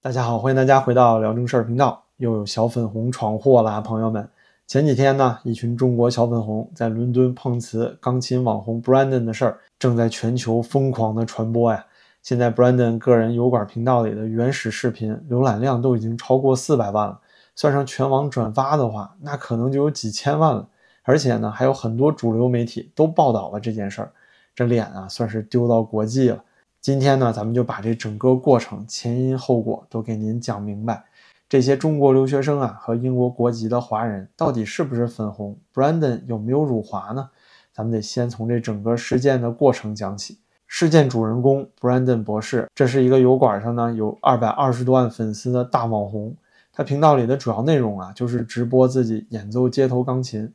[0.00, 2.04] 大家好，欢迎大家回到聊正事儿频道。
[2.18, 4.30] 又有小粉红闯祸啦，朋友们！
[4.64, 11.84] 前几天呢，一群中国小粉红在伦敦碰瓷钢琴网红 Brandon 的事儿，正在全球疯狂的传播呀。
[12.22, 17.18] 现在 Brandon 个人油管频道里的原始视频浏览量都已经超过四百万了，
[17.56, 20.68] 算上全网转发的话，那可能就有几千万了。
[21.02, 24.12] 而且呢，还有很多主流媒体都报道了这件事儿，
[24.54, 26.44] 这脸啊，算是丢到国际了。
[26.88, 31.04] 今天呢，咱们就把这整个过程前因后果都给您讲明白。
[31.46, 37.28] 这些中国留学生啊和英国国籍的华人到底是不是粉红？Brandon 有没有辱华呢？
[37.74, 40.38] 咱们得先从这整个事件的过程讲起。
[40.66, 46.34] 事件主人公 Brandon 博士，这是一个油管上呢有二百二十多万粉丝的大网红。
[46.72, 50.50] 他频道里的主要内容啊就是直播自己演奏街头钢琴。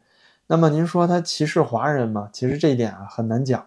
[0.48, 2.28] 那么您说他歧视华人吗？
[2.34, 3.64] 其实这一点啊很难讲。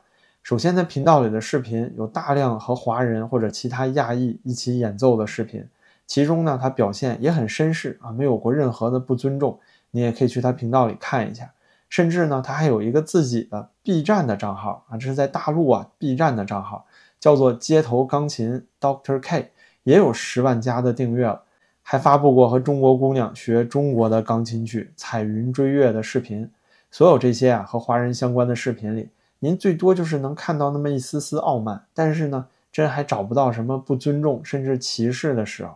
[0.46, 5.66] 首先，他频道里的视频有大量和华人或者其他亚裔一起演奏的视频。
[6.06, 9.58] 其中呢，他表现也很绅士啊，没有过任何的不尊重。
[9.90, 11.50] 你也可以去他频道里看一下。
[11.88, 16.86] 甚至呢，他还有一个自己的 B 站的账号啊，这是在大陆啊 B 站的账号，
[17.18, 19.50] 叫做街头钢琴 Doctor K，
[19.82, 21.42] 也有十万加的订阅了。
[21.82, 26.48] 还发布过和中国姑娘学中国的钢琴曲《彩云追月》的视频。
[26.92, 29.08] 所有这些啊和华人相关的视频里，
[29.38, 35.74] 您最多就是能看到那么一丝丝傲慢，但是呢，真还找不到什么不尊重甚至歧视的时候。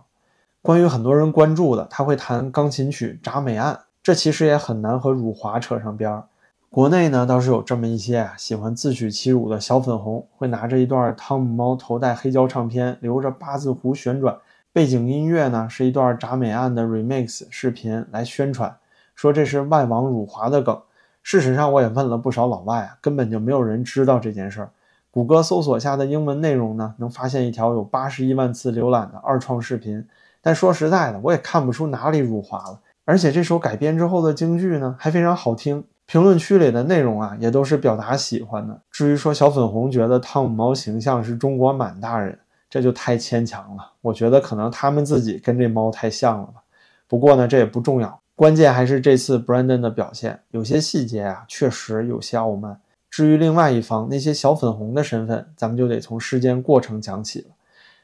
[0.63, 6.25] 关于很多人关注的，他会弹钢琴曲《铡美案》，这其实也很难和辱华扯上边儿。
[6.69, 14.37] 国内呢倒是有这么一些啊喜欢自取其辱的小粉红，会拿着一段汤姆猫头戴黑胶唱片，留着八字胡旋转，
[14.73, 18.77] 背景音乐呢是一段《铡美案》的 remix 视频来宣传，
[19.15, 20.81] 说这是外网辱华的梗。
[21.23, 24.71] 事实上，我也问了不少老外啊，根本就没有人知道这件事儿。
[25.11, 30.07] 谷歌搜索下的英文内容呢，能发现一条有八十一万次浏览的二创视频。
[30.41, 32.81] 但说实在的，我也看不出哪里辱华了。
[33.05, 35.85] 而且这首改编之后的京剧呢，还非常好听。
[36.07, 38.81] 评论区里的内容啊，也都是表达喜欢的。
[38.91, 42.39] 至于说小粉红觉得汤姆猫形象是中国满大人，
[42.69, 43.93] 这就太牵强了。
[44.01, 46.63] 我觉得可能他们自己跟这猫太像了吧。
[47.07, 52.81] 不过呢，这也不重要，关键还是这次 Brandon 的表现，有些细节啊，确实有些傲慢。
[53.11, 57.49] 至于另外一方那些小粉红的身份，咱们就得从事件过程讲起了。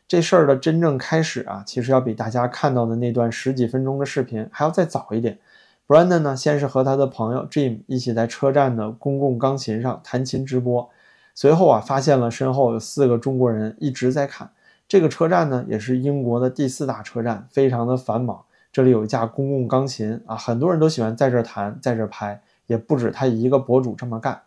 [0.07, 5.39] 这事儿的真正开始啊，其实要比大家看到的那段十几分钟的视频还要再早一点。
[5.89, 10.87] Brandon 呢，先是和他的朋友 Jim 一起在车站的公共钢琴上弹琴直播，
[11.35, 14.51] 随后啊，发现了身后有四个中国人一直在看。
[14.87, 18.43] 这个车站呢，也是英国的第四大车站，非常的繁忙。
[18.77, 24.39] 这里有一架公共钢琴啊，很多人都喜欢在这弹，在这拍，也不止他一个博主这么干。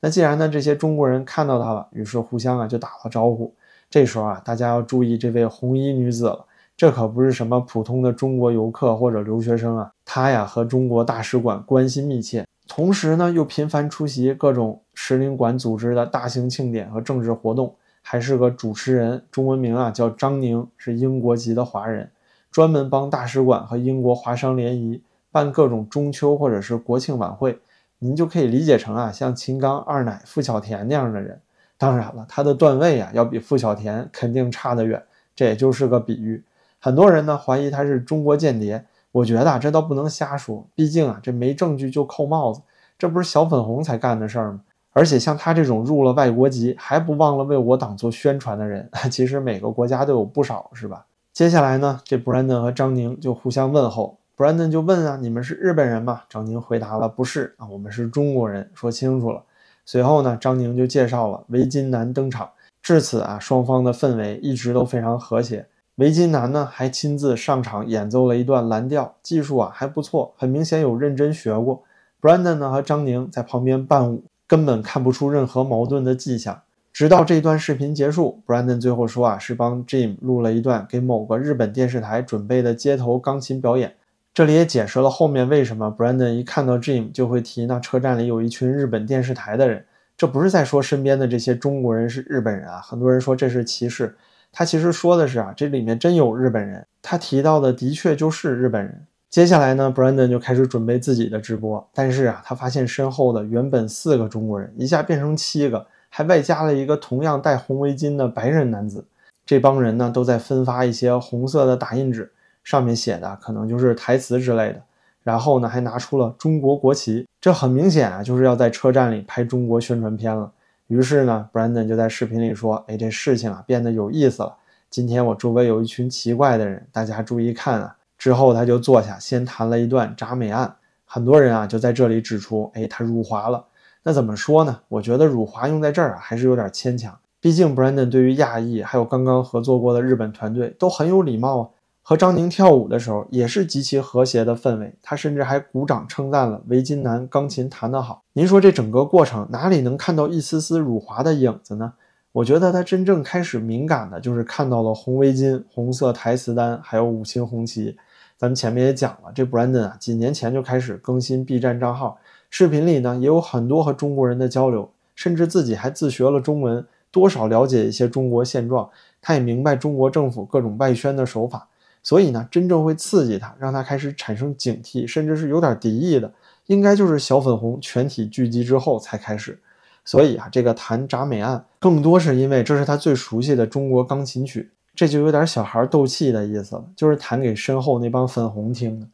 [0.00, 3.54] 那既然呢，这些中国人看到他了，于是互相啊就打了招呼。
[3.88, 6.44] 这时候啊，大家要注意这位红衣女子了，
[6.76, 22.10] 这可不是什么普通的中国游客或者留学生啊，她呀和中国大使馆关系密切，同时呢又频繁出席各种使领馆组织的大型庆典和政治活动，还是个主持人，中文名啊叫张宁，是英国籍的华人，
[22.56, 27.58] 专门帮大使馆和英国华商联谊办各种中秋或者是国庆晚会，
[27.98, 31.38] 您就可以理解成啊像秦刚二奶付小田那样的人。
[31.76, 35.02] 当然了，他的段位啊，要比付小田肯定差得远，
[35.34, 36.42] 这也就是个比喻。
[36.80, 42.62] 很多人呢怀疑他是中国间谍，我觉得啊，这倒不能瞎说，毕竟啊，这没证据就扣帽子，
[42.98, 44.62] 这不是小粉红才干的事儿吗？
[44.94, 51.04] 而且像他这种入了外国籍还不忘了为我党做宣传的人， 其实每个国家都有不少，是吧？
[51.36, 56.22] 接下来呢，这 Brandon 和张宁就互相问候，Brandon 就问啊，你们是日本人吗？
[56.30, 59.42] 张宁回答了，不是啊，我们是中国人，说清楚了。
[59.84, 62.48] 随后呢，张宁就介绍了围巾男登场。
[62.82, 65.66] 至此啊，双方的氛围一直都非常和谐。
[65.96, 71.82] 围巾男呢，还亲自上场演奏了一段蓝调，技术啊还不错，很明显有认真学过。
[72.22, 76.62] Brandon 呢和张宁在旁边伴舞，根本看不出任何矛盾的迹象。
[76.96, 83.92] 直到这段视频结束，Brandon 最后说啊，是帮 Jim 录了一段给某个日本电视台准备的街头钢琴表演。
[84.32, 89.84] 这里也解释了后面为什么 Brandon 一看到 Jim 就会提那车站里有一群日本电视台的人。
[90.16, 94.16] 这不是在说身边的这些中国人是日本人啊，很多人说这是歧视。
[94.50, 96.86] 他其实说的是啊，这里面真有日本人。
[97.02, 99.06] 他提到的的确就是日本人。
[99.28, 109.04] 接下来呢，Brandon 就开始准备自己的直播，但是啊，他发现身后的原本四个中国人一下变成七个，还外加了一个同样戴红围巾的白人男子。
[109.44, 112.32] 这帮人呢都在分发一些红色的打印纸。
[112.64, 114.82] 上面写的可能就是台词之类的，
[115.22, 120.50] 然后呢，还拿出了中国国旗，这很明显啊，就是要在车站里拍中国宣传片了。
[120.86, 124.56] 于是呢，Brandon 就在视频里说：“哎，这事情啊变得有意思了。
[124.88, 127.94] 今天我周围有一群奇怪的人，大家注意看啊。
[128.16, 130.74] 之后他就坐下，先谈了一段铡美案。
[131.04, 133.62] 很多人啊就在这里指出，哎，他辱华了。
[134.08, 134.78] 那怎么说呢？
[134.86, 137.12] 我觉得辱华用在这儿啊还是有点牵强。
[137.40, 141.68] 毕竟 Brandon 对于亚裔还有刚刚合作过的日本团队都很有礼貌啊。
[142.02, 148.22] 和张宁跳舞的时候也是极其和谐的氛围，他甚至还鼓掌称赞了维金男钢琴弹得好。
[148.34, 151.92] 您说这整个过程哪里能看到一丝丝辱华的影子呢？
[152.30, 157.96] 我觉得他真正开始敏感的就是看到了红围巾、红色台词单，还有五星红旗。
[158.38, 162.18] 咱们前面也讲了，这 Brandon 啊几年前就开始更新 B 站账号，
[162.50, 168.88] 视频里呢也有很多和中国人的交流，甚至自己还自学了中文，多少了解一些中国现状。
[169.20, 171.68] 他也明白中国政府各种外宣的手法。
[172.02, 176.32] 所以呢，真正会刺激他，让他开始产生警惕，甚至是有点敌意的，
[176.66, 179.58] 应该就是小粉红全体聚集之后才开始。
[180.04, 189.06] 所以啊，这个弹铡美案更多是因为这是他最熟悉的中国钢琴曲，这就有点小孩斗气的意思了，就是弹给身后那帮粉红听的。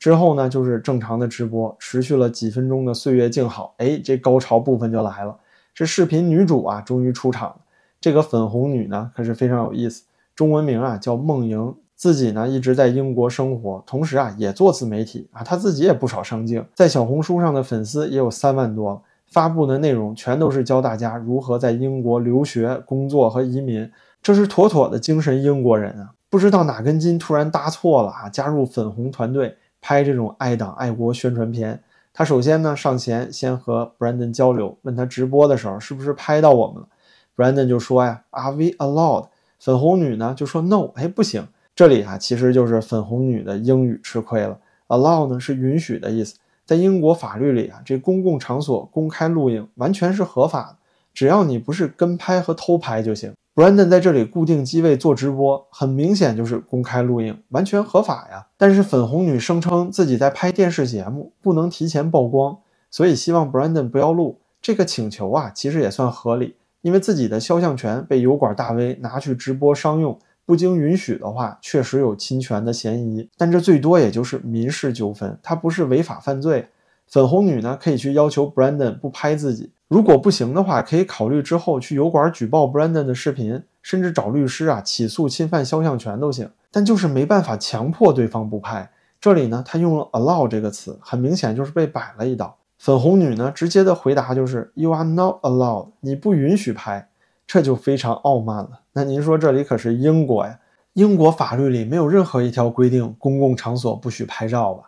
[0.00, 3.74] 之后呢，就是正常的直播，持续了几分钟的岁月静好。
[3.76, 5.36] 哎，这高潮部分就来了，
[5.72, 7.56] 这视频女主啊，终于出场了。
[8.00, 10.04] 这个粉红女呢，可是非常有意思，
[10.34, 11.74] 中文名啊叫梦莹。
[11.94, 23.86] 自己呢一直在英国生活，同时啊也做自媒体啊，她自己也不少上镜，在小红书上的粉丝也有三万多，发布的内容全都是教大家如何在英国留学、工作和移民，
[24.22, 26.14] 这是妥妥的精神英国人啊！
[26.30, 31.82] 不知道哪根筋突然搭错了啊，加入粉红团队拍这种爱党爱国宣传片。
[32.12, 36.88] 他首先呢上前先和 Brandon 交流，问他直播的时候是不是拍到我们了
[37.36, 39.28] ，Brandon 就说呀，Are we allowed？
[39.58, 41.46] 粉红女呢就说 No，哎不行。
[41.76, 44.58] 这里啊，其实就是粉红女的英语吃亏了。
[44.88, 46.34] Allow 呢是允许的意思，
[46.66, 50.76] 在英国法律里啊，这公共场所公开录影完全是合法的，
[51.14, 53.32] 只要你不是跟拍和偷拍就行。
[53.54, 58.46] Brandon 在这里固定机位做直播，很明显就是公开录影，完全合法呀。
[58.56, 62.58] 但是粉红女声称自己在拍电视节目，不能提前曝光，
[62.90, 64.38] 所以希望 Brandon 不要录。
[64.62, 70.18] 这个请求啊，其实也算合理，因为自己的肖像权被油管大 V 拿去直播商用。
[70.46, 76.66] 不经允许的话，确实有侵权的嫌疑，但这最多也就是民事纠纷，它不是违法犯罪。
[77.06, 86.48] 粉红女呢，可以去要求 Brandon 不拍自己，如果不行的话，可以考虑之后去油管举报 Brandon 的视频，甚至找律师啊起诉侵犯肖像权都行。
[86.70, 88.88] 但就是没办法强迫对方不拍。
[89.20, 92.56] 这里呢，他用了 allow 这个词，很明显就是被摆了一道。
[92.78, 97.08] 粉红女呢，直接的回答就是 You are not allowed，你不允许拍。
[97.44, 98.82] 这就非常傲慢了。
[98.92, 100.60] 那您说这里可是英国呀？
[100.92, 104.84] 英国法律里没有任何一条规定公共场所不许拍照吧？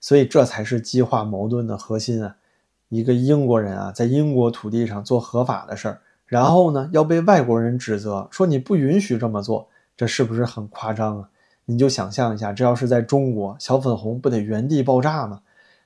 [0.00, 2.36] 所以这才是激化矛盾的核心啊！
[2.88, 11.28] 一个英国人啊，在英国土地上做合法的事儿，然后呢要被外国人指责说你不允许这么做，这是不是很夸张啊？
[11.64, 15.40] 你就想象一下，这要是在中国，小粉红不得原地爆炸吗？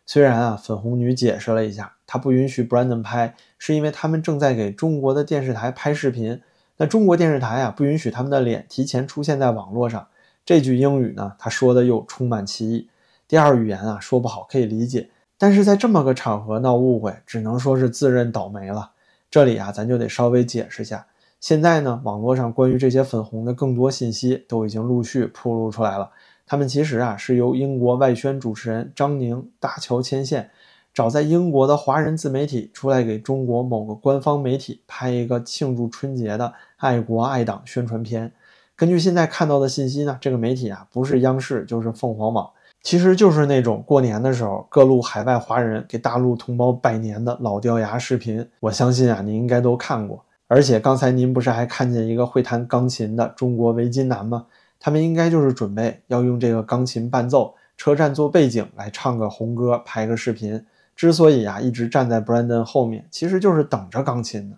[0.04, 6.40] 虽然啊，粉红女解释了一下，她不允许 Brandon 拍，是因为他们正在给中国的电视台拍视频。
[6.76, 10.08] 那中国电视台啊，不允许他们的脸提前出现在网络上。
[10.44, 12.88] 这句英语呢，他说的又充满歧义。
[13.28, 15.10] 第二语言啊，说不好可以理解，
[15.42, 18.90] 但是在这么个场合闹误会，只能说是自认倒霉了。
[19.30, 21.06] 这里啊，咱就得稍微解释下。
[21.40, 26.10] 现在呢，网络上关于这些粉红的更多信息都已经陆续铺露出来了。
[26.46, 30.50] 他们其实啊是由英国外宣主持人张宁搭桥牵线，
[30.92, 38.30] 找在英国的华人自媒体出来给中国某个官方媒体拍一个庆祝春节的爱国爱党宣传片。
[38.76, 42.50] 根据现在看到的信息呢，这个媒体啊不是央视就是凤凰网，
[42.82, 48.46] 其实就是那种过年的时候各路海外华人给大陆同胞拜年的老掉牙视频。
[48.60, 50.24] 我相信啊，您应该都看过。
[50.48, 54.46] 而且刚才您不是还看见一个会弹钢琴的中国围巾男吗？
[54.80, 60.64] 他们应该就是准备要用这个钢琴伴奏车站做背景来唱个红歌，拍个视频。
[60.96, 64.56] 之所以啊一直站在 Brandon 后面，其实就是等着钢琴呢。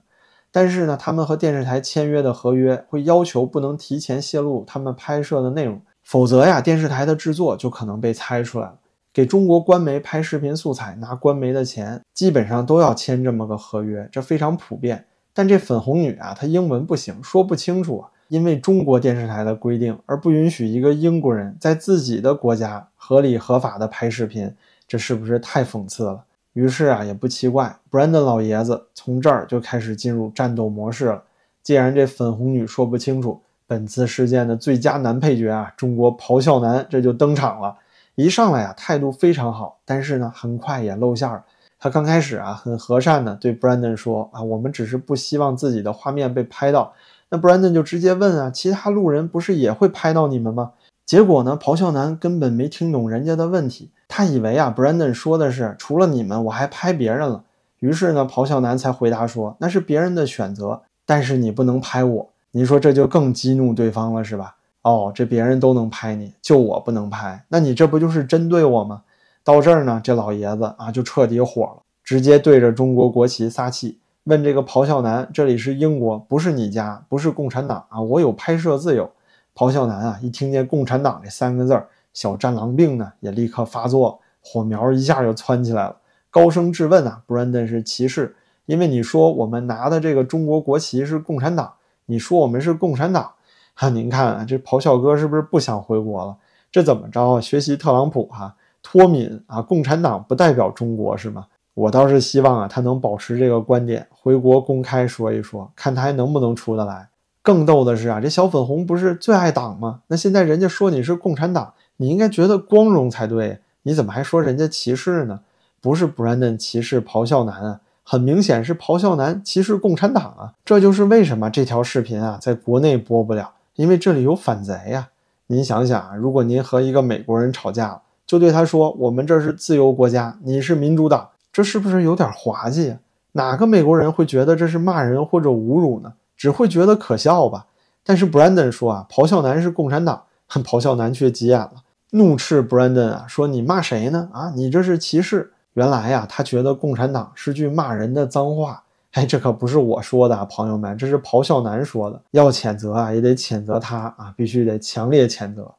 [0.50, 8.78] 但是呢，他们和电视台签约的合约会要求不能提前泄露他们拍摄的内容，否则呀，电视台的制作就可能被猜出来了。
[9.12, 15.04] 给中国官媒拍视频素材拿官媒的钱，基本上都要签这么个合约，这非常普遍。
[15.34, 18.10] 但这粉红女啊，她英文不行，说不清楚啊。
[18.28, 24.54] 因为中国电视台的规定，而不允许一个英国人在自己的国家合理合法的拍视频，
[24.88, 26.24] 这是不是太讽刺了？
[26.54, 31.22] 于是啊，也不奇怪，Brandon 老爷子从这儿就开始进入战斗模式了。
[31.62, 37.74] 既然这粉红女说不清楚，本次事件的最佳男配角啊，中国咆哮男这就登场了。
[38.16, 41.42] 一上来啊，态度非常好，但是呢，很快也露馅儿。
[41.78, 46.92] 他刚开始啊，很和善的对 Brandon 说啊，我们只是不希望自己的画面被拍到。
[47.30, 50.72] 那 Brandon 就直接问啊，其他路人不是也会拍到你们吗？
[51.06, 57.42] 结果呢，咆哮男根本没听懂人家的问题，他以为啊，Brandon 说的是除了你们，我还拍别人了。
[57.78, 62.28] 于是呢，咆哮男才回答说，那是别人的选择，但是你不能拍我。
[62.52, 64.54] 你说这就更激怒对方了，是吧？
[64.82, 69.02] 哦，这别人都能拍你，就我不能拍，那你这不就是针对我吗？
[69.42, 78.00] 到这儿呢，这老爷子啊就彻底火了，直接对着中国国旗撒气，问这个咆哮男：“这里是英国，不是你家，不是共产党啊！
[78.00, 79.10] 我有拍摄自由。”
[79.54, 85.96] 咆哮男啊，一听见“共产党”这三个字儿，小战狼病呢也立刻发作，火苗一下就窜起来了，
[86.30, 88.34] 高声质问啊：“Brandon 是歧视，
[88.66, 91.72] 因为你说我们拿的这个中国国旗是共产党，
[92.12, 93.32] 你说我们是共产党。”
[93.74, 96.36] 哈，您看啊，这咆哮哥是不是不想回国了？
[96.70, 97.40] 这怎么着啊？
[97.40, 99.62] 学习特朗普哈，脱敏啊？
[99.62, 101.46] 共产党不代表中国是吗？
[101.72, 107.08] 我倒是希望啊，他能保持这个观点，回国公开说一说，看他还能不能出得来。
[107.40, 110.02] 更逗的是啊，这小粉红不是最爱党吗？
[110.08, 115.40] 那现在人家说你是共产党，你应该觉得光荣才对，你怎么还说人家歧视呢？
[115.80, 117.80] 不是 Brandon 歧视咆哮男啊？
[118.02, 120.52] 很明显是咆哮男歧视共产党啊！
[120.64, 123.52] 这就是为什么这条视频啊在国内播不了。
[123.76, 125.08] 因为这里有反贼呀！
[125.46, 132.96] 您想想啊，如果您和一个美国人吵架了，就对他说：“我们这是自由国家，你是民主党。”这是不是有点滑稽？
[133.32, 136.12] 哪个美国人会觉得这是骂人或者侮辱呢？
[136.36, 137.66] 只会觉得可笑吧？
[138.04, 141.72] 但是 Brandon 说啊，咆哮男是共产党， 咆哮男却急眼了，
[142.10, 144.28] 怒斥 Brandon 啊，说：“你骂谁呢？
[144.32, 148.82] 啊，你这是歧视！”原来呀，他觉得共产党是句骂人的脏话。
[149.12, 152.20] 哎，这可不是我说的，啊朋友们，这是咆哮男说的。
[152.30, 155.70] 要谴责啊，也得谴责他啊，必须得强烈谴责。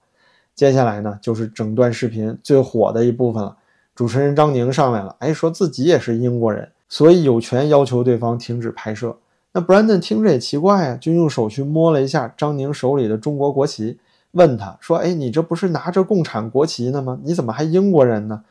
[0.54, 3.58] 接下来呢，就是整段视频最火的一部分了。
[3.96, 9.18] 主持人张宁上来了，哎，说自己也是英国人，所以有权要求对方停止拍摄。
[9.52, 14.00] 那 Brandon 听着也奇怪啊，就用手去摸了一下张宁手里的中国国旗，
[14.32, 17.20] 问他说：“哎，你这不是拿着共产国旗呢吗？
[17.24, 18.44] 你怎么还英国人呢？”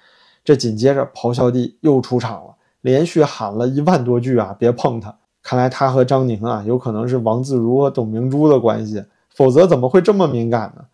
[0.45, 2.55] 这紧接着咆哮帝又出场了。
[2.81, 4.57] 连续喊了一万多句啊！
[4.59, 5.17] 别碰他！
[5.41, 10.85] 看来他和张宁啊，有可能是王自如和董明珠的关系，否则怎么会这么敏感呢？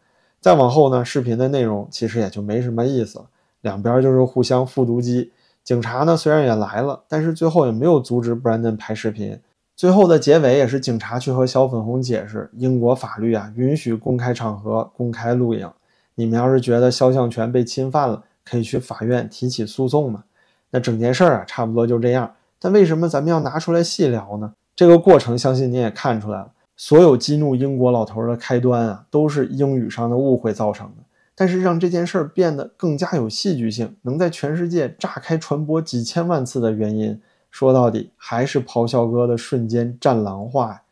[0.40, 3.24] 再往后呢，视频的内容其实也就没什么意思了，
[3.62, 5.32] 两边就是互相复读机。
[5.64, 9.38] 警察呢虽然也来了，但是最后也没有阻止 Brandon 拍视频。
[9.74, 15.70] 最后的结尾也是警察去和小粉红解释，英国法律啊允许公开场合公开录影，
[16.14, 20.24] 你们要是觉得肖像权被侵犯了，可以去法院提起诉讼嘛。
[20.70, 22.34] 那整件事儿啊，差不多就这样。
[22.58, 24.52] 但为什么咱们要拿出来细聊呢？
[24.74, 26.50] 这个过程，相信你也看出来了。
[26.76, 31.02] 所有激怒英国老头的开端啊，都是英语上的误会造成的。
[31.34, 40.82] 但是让这件事儿变得更加有戏剧性，能在全世界炸开传播几千万次的原因，说到底还是咆哮哥的瞬间战狼化。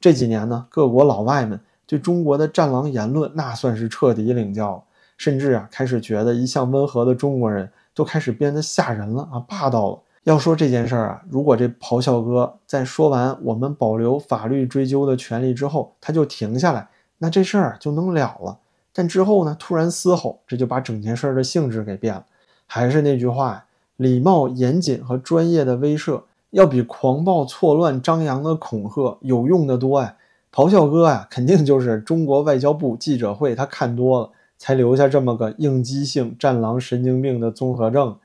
[0.00, 4.82] 这几年呢，各国老外们对中国的战狼言论，那算是彻底领教了，
[5.16, 7.70] 甚至啊，开始觉得一向温和的中国人。
[7.96, 9.98] 都开始变得吓人了啊，霸道了。
[10.24, 18.58] 要说这件事儿啊，如果这咆哮哥在说完我们保留法律追究的权利之后，他就停下来，那这事儿就能了了。
[18.92, 22.26] 但之后呢，突然嘶吼，这就把整件事儿的性质给变了。
[22.66, 23.64] 还是那句话，
[23.96, 26.20] 礼貌、严谨和专业的威慑，
[26.50, 30.14] 要比狂暴、错乱、张扬的恐吓有用的多呀。
[30.52, 34.30] 咆哮哥呀，肯定就是中国外交部记者会他看多了。
[34.58, 38.16] 才留下这么个应激性战狼神经病的综合症。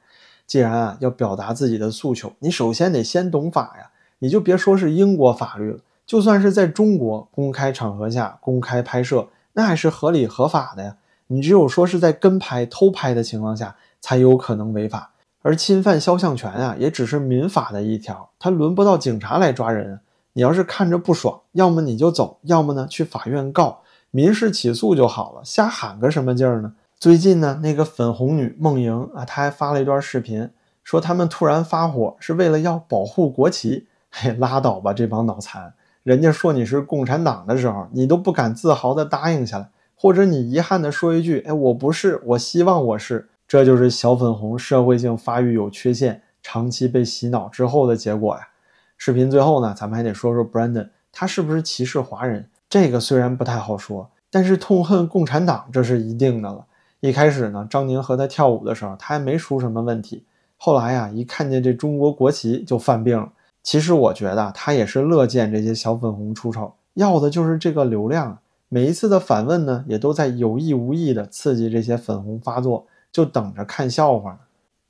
[0.45, 3.91] 既然啊要表达自己的诉求，你首先得先懂法呀。
[4.19, 10.97] 你就别说是英国法律了，就算是在中国公开场合下公开拍摄，那还是合理合法的呀。
[11.27, 15.11] 你只有说是在跟拍、偷拍的情况下，才有可能违法。
[15.41, 20.01] 而侵犯肖像权啊，也只是民法的一条，它轮不到警察来抓人。
[20.33, 23.80] 你要是看着不爽，要么你就走，要么呢去法院告。
[24.11, 26.73] 民事起诉就好了，瞎喊个什么劲儿呢？
[26.99, 30.49] 最近呢，那个粉红女梦莹啊，她还发了一段视频，
[30.83, 33.87] 说他们突然发火是为了要保护国旗。
[34.11, 35.73] 嘿，拉倒吧，这帮脑残！
[36.03, 48.49] 人家说你是共产党的时候，你都不敢自豪的答应下来，或者你遗憾的说一句：“哎，我不是，我希望我是。”这就是小粉红社会性发育有缺陷，长期被洗脑之后的结果呀。
[48.97, 52.49] 视频最后呢，咱们还得说说 Brandon，他是不是歧视华人？
[52.71, 56.65] 这个虽然不太好说，但是痛恨共产党这是一定的了。
[57.01, 60.23] 一开始呢，张宁和他跳舞的时候，他还没出什么问题。
[60.55, 63.33] 后来呀，一看见这中国国旗就犯病了。
[63.61, 68.37] 其实我觉得他也是乐见这些小粉红出丑，要的就是这个流量。
[68.69, 74.39] 每一次的反问呢，也都在有意无意的刺激这些粉红发作，就等着看笑话呢。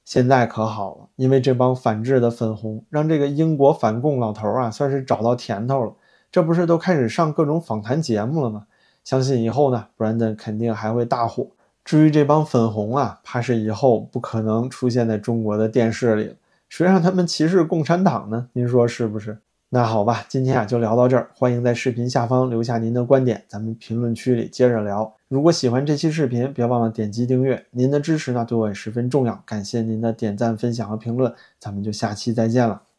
[0.05, 5.91] 现在可好了，因为这帮反制的粉红，让这个英国反共老头啊，算是找到甜头了。
[6.31, 8.67] 这不是都开始上各种访谈节目了吗？
[9.03, 11.47] 相信以后呢，Brandon 肯定还会大火。
[11.83, 16.35] 至于这帮粉红啊，怕是以后不可能出现在中国的电视里了。
[16.69, 18.47] 谁让他们歧视共产党呢？
[18.53, 19.39] 您说是不是？
[19.69, 21.29] 那好吧，今天啊就聊到这儿。
[21.33, 25.11] 欢迎在视频下方留下您的观点，咱们评论区里接着聊。
[25.27, 27.65] 如果喜欢这期视频，别忘了点击订阅。
[27.71, 31.33] 您的支持呢对我也十分重要，感谢您的点赞、分享和评论。
[31.59, 32.90] 咱们就下期再见了。